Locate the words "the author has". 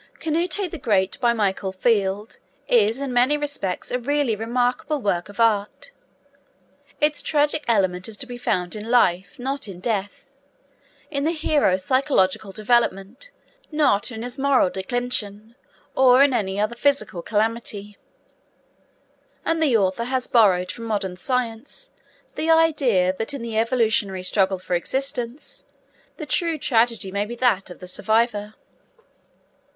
19.61-20.25